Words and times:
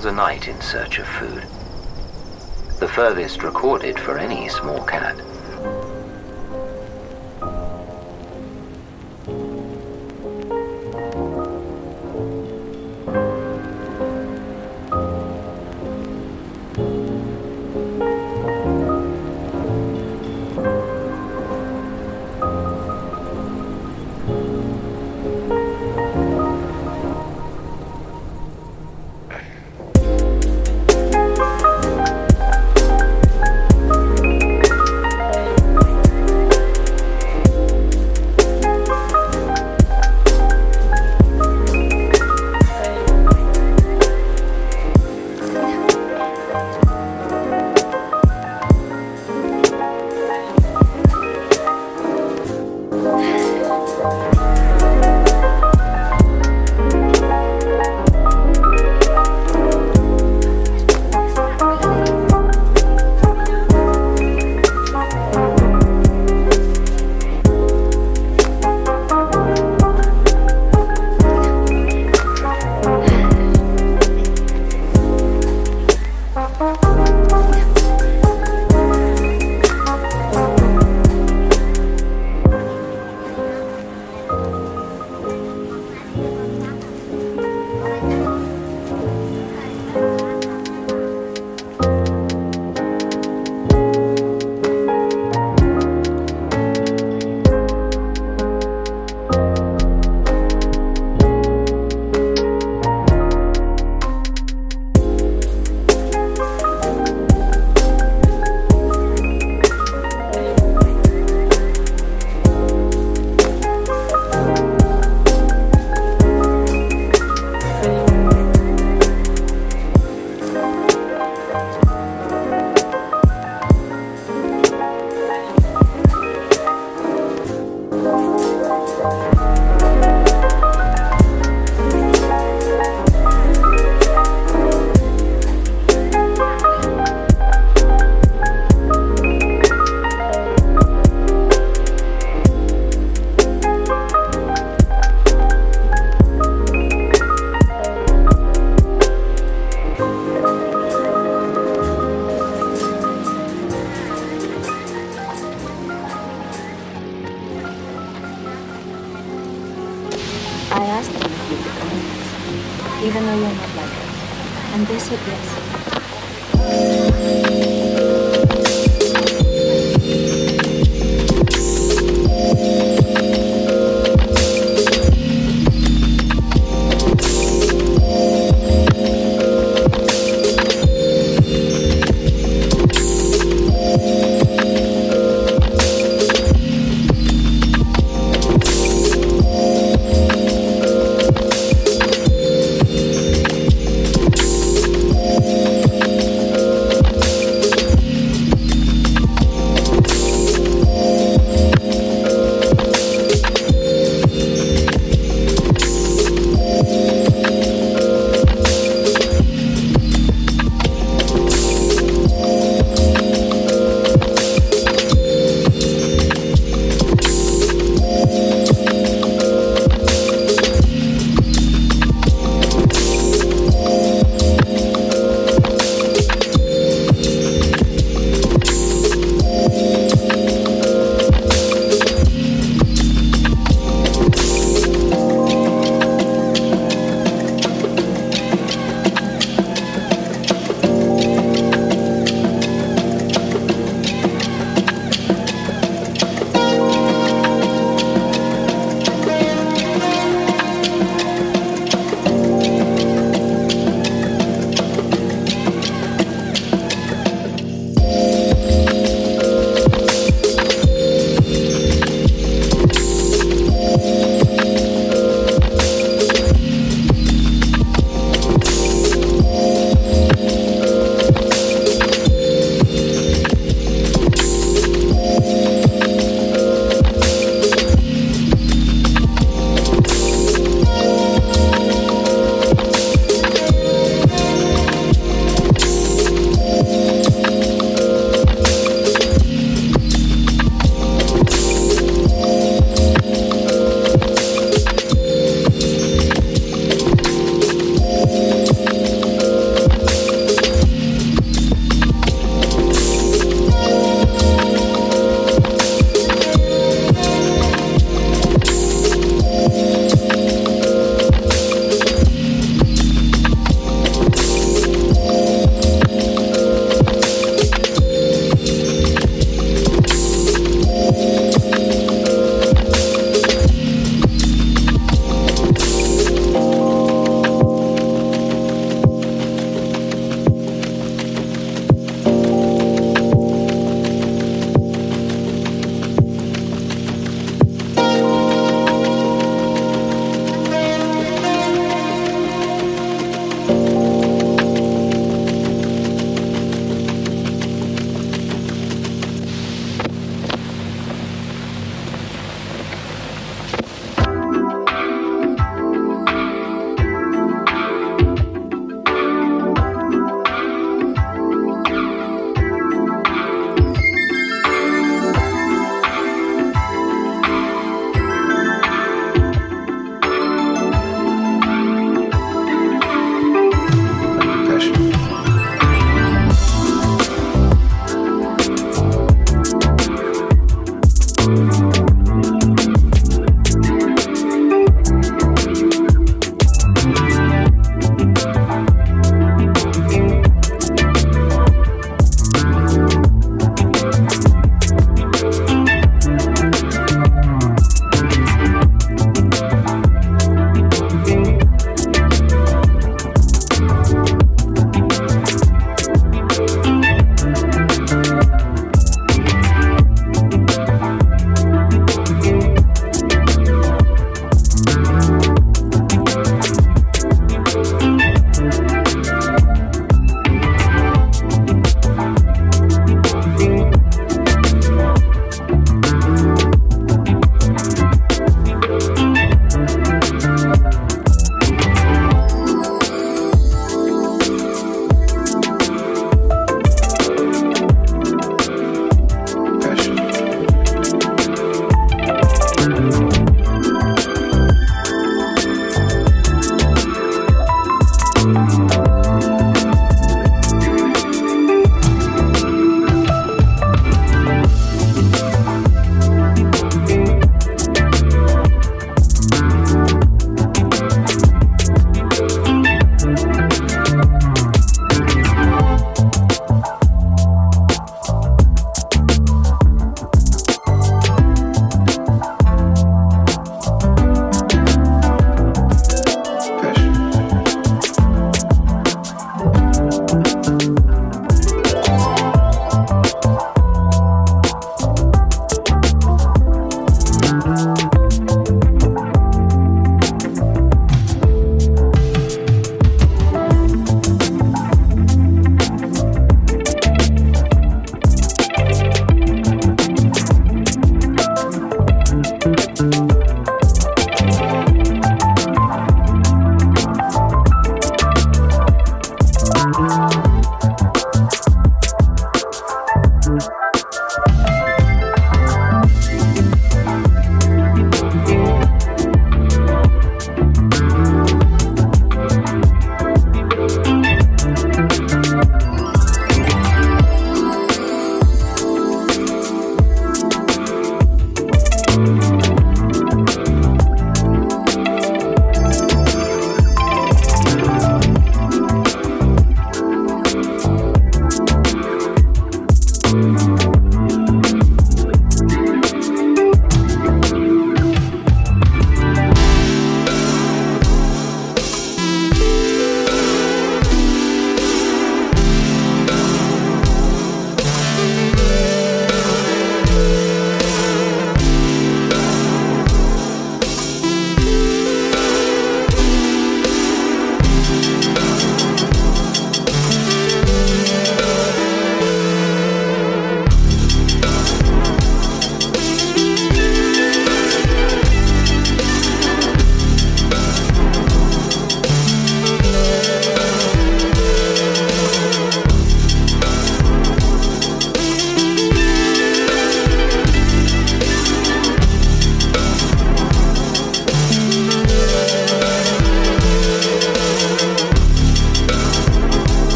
miles 0.00 0.12
a 0.14 0.16
night 0.16 0.48
in 0.48 0.58
search 0.62 0.98
of 0.98 1.06
food. 1.06 1.42
The 2.78 2.88
furthest 2.88 3.42
recorded 3.42 3.98
for 4.00 4.16
any 4.16 4.48
small 4.48 4.82
cat. 4.84 5.20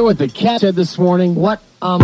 Hear 0.00 0.06
what 0.06 0.18
the 0.18 0.28
cat 0.28 0.62
said 0.62 0.74
this 0.74 0.98
morning? 0.98 1.34
What? 1.34 1.60
Um. 1.82 2.00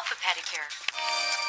Gives 0.00 0.08
herself 0.08 0.12
a 0.12 0.24
pedicure. 0.24 1.39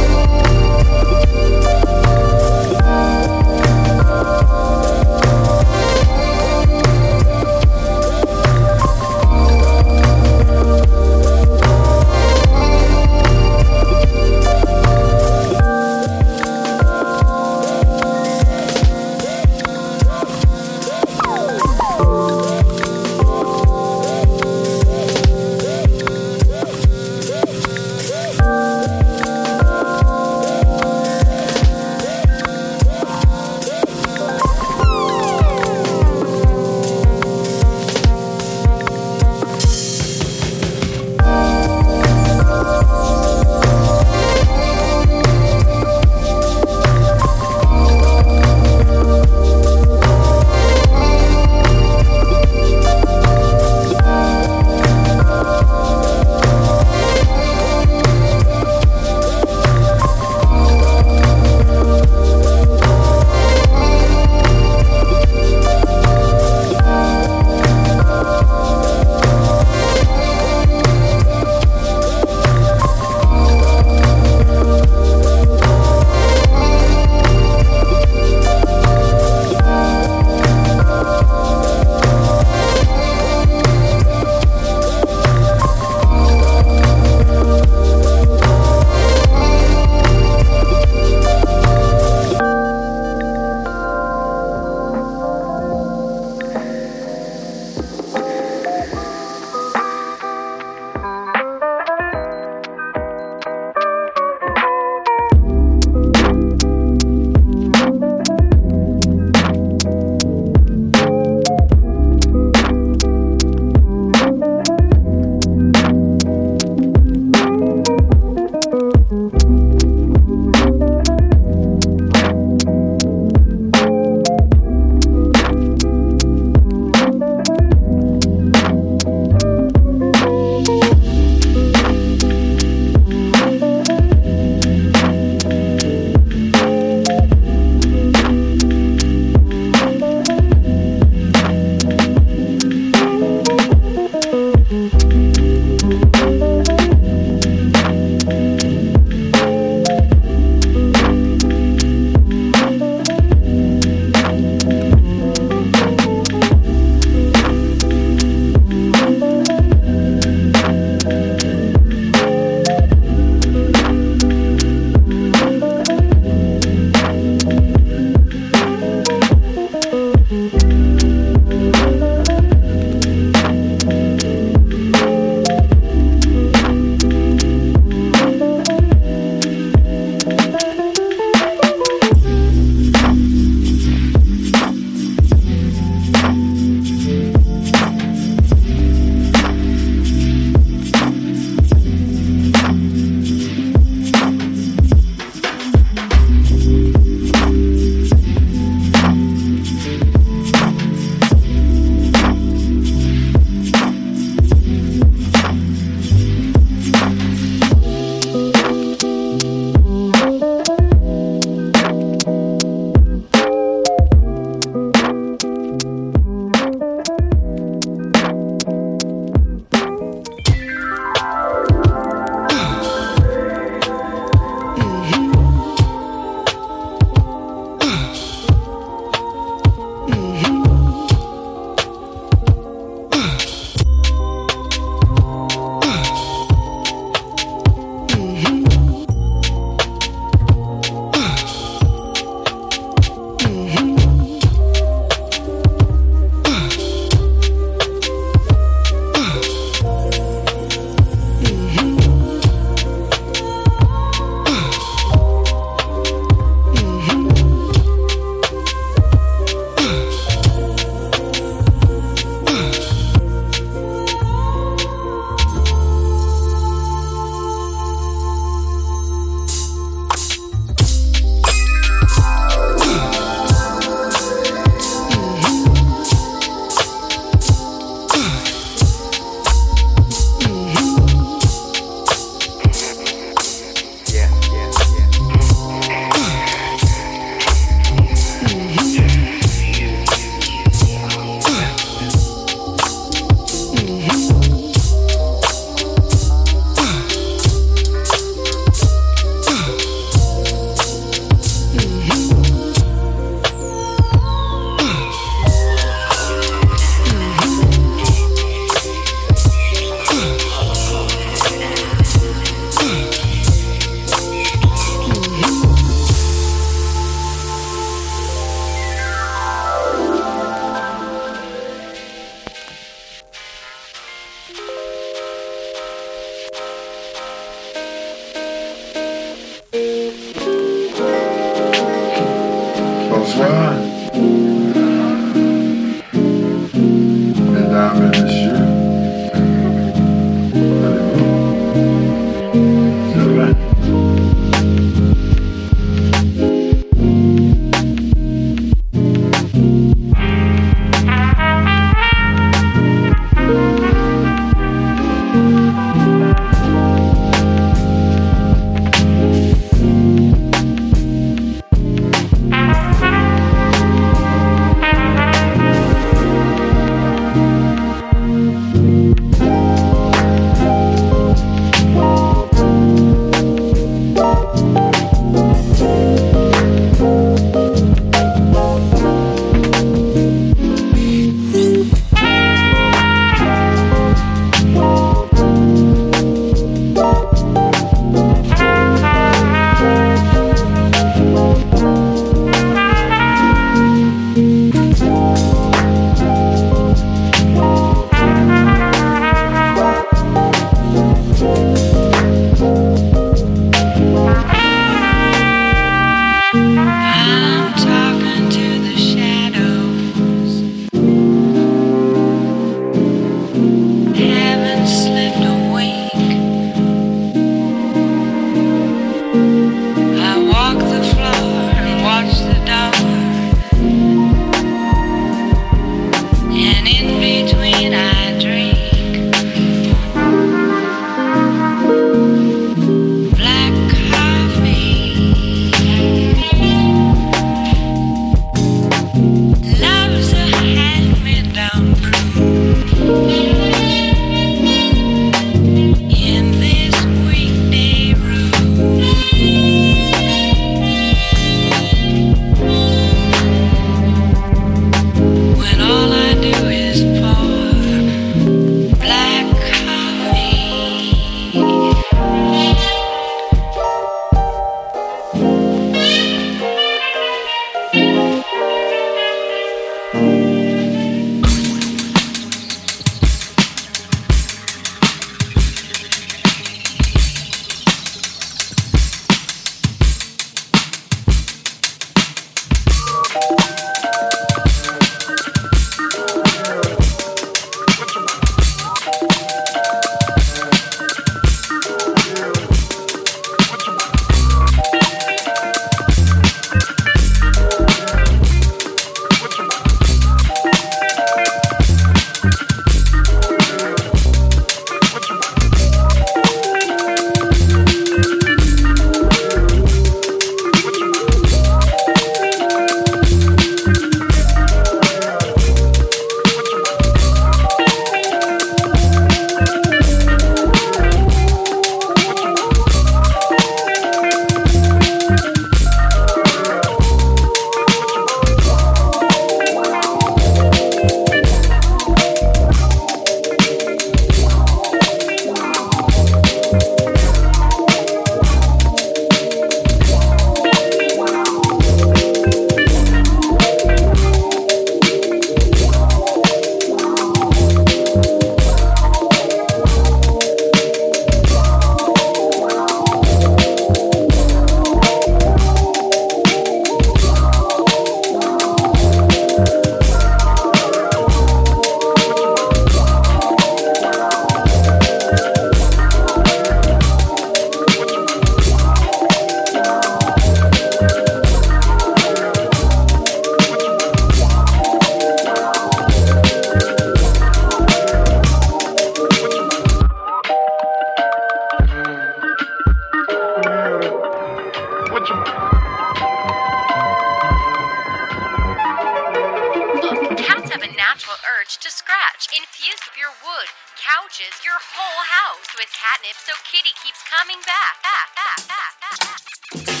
Coming 597.51 597.65
back. 597.65 597.91
back, 598.03 598.67
back, 598.67 599.85
back. 599.85 600.00